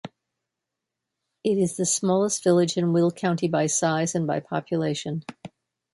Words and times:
It 1.43 1.59
is 1.59 1.77
the 1.77 1.85
smallest 1.85 2.43
village 2.43 2.75
in 2.75 2.91
Will 2.91 3.11
County 3.11 3.47
by 3.47 3.67
size 3.67 4.15
and 4.15 4.25
by 4.25 4.39
population. 4.39 5.21